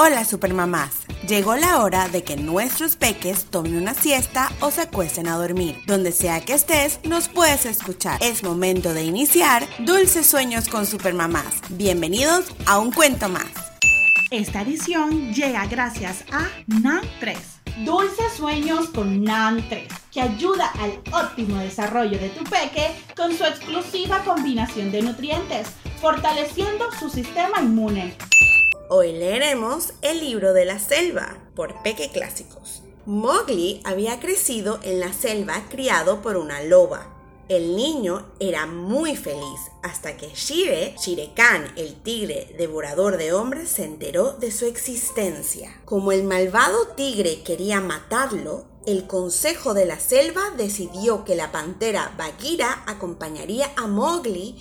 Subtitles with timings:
[0.00, 0.92] Hola supermamás,
[1.26, 5.76] llegó la hora de que nuestros peques tomen una siesta o se acuesten a dormir.
[5.88, 8.16] Donde sea que estés, nos puedes escuchar.
[8.22, 11.62] Es momento de iniciar Dulces Sueños con Supermamás.
[11.70, 13.48] Bienvenidos a un cuento más.
[14.30, 17.36] Esta edición llega gracias a NAN 3.
[17.84, 23.42] Dulces Sueños con NAN 3, que ayuda al óptimo desarrollo de tu peque con su
[23.42, 25.66] exclusiva combinación de nutrientes,
[26.00, 28.16] fortaleciendo su sistema inmune.
[28.90, 32.82] Hoy leeremos El libro de la selva por Peque Clásicos.
[33.04, 37.14] Mowgli había crecido en la selva criado por una loba.
[37.50, 43.68] El niño era muy feliz hasta que Shire, Shere Khan, el tigre devorador de hombres,
[43.68, 45.82] se enteró de su existencia.
[45.84, 52.14] Como el malvado tigre quería matarlo, el Consejo de la Selva decidió que la pantera
[52.16, 54.56] Bagheera acompañaría a Mowgli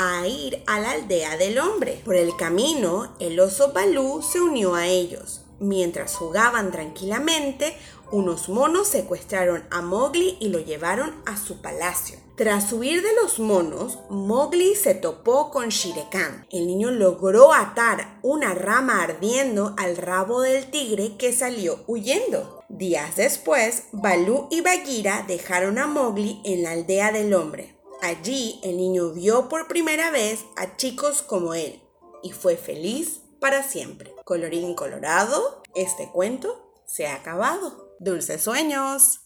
[0.00, 2.00] a ir a la aldea del hombre.
[2.04, 5.40] Por el camino, el oso Balú se unió a ellos.
[5.58, 7.76] Mientras jugaban tranquilamente,
[8.12, 12.16] unos monos secuestraron a Mowgli y lo llevaron a su palacio.
[12.36, 16.46] Tras huir de los monos, Mowgli se topó con Shere Khan.
[16.52, 22.62] El niño logró atar una rama ardiendo al rabo del tigre que salió huyendo.
[22.68, 27.77] Días después, Balú y Bagheera dejaron a Mowgli en la aldea del hombre.
[28.00, 31.82] Allí el niño vio por primera vez a chicos como él
[32.22, 34.14] y fue feliz para siempre.
[34.24, 37.96] Colorín colorado, este cuento se ha acabado.
[37.98, 39.20] Dulces sueños.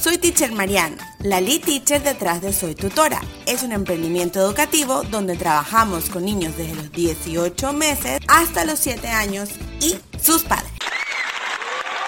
[0.00, 3.20] Soy Teacher Mariana, la lead teacher detrás de Soy Tutora.
[3.46, 9.08] Es un emprendimiento educativo donde trabajamos con niños desde los 18 meses hasta los 7
[9.08, 9.48] años
[9.80, 10.73] y sus padres.